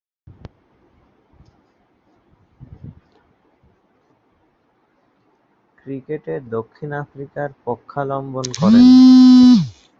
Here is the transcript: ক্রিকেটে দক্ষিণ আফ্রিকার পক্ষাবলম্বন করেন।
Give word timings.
ক্রিকেটে 5.77 6.33
দক্ষিণ 6.49 6.89
আফ্রিকার 6.93 7.49
পক্ষাবলম্বন 7.65 8.47
করেন। 8.61 8.85